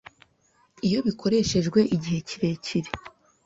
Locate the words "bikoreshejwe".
1.07-1.79